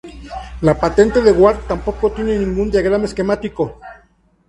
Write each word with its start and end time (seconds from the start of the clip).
La 0.61 0.73
patente 0.79 1.21
de 1.21 1.31
Ward 1.31 1.67
tampoco 1.67 2.11
tiene 2.11 2.35
ningún 2.35 2.71
diagrama 2.71 3.05
esquemático. 3.05 3.77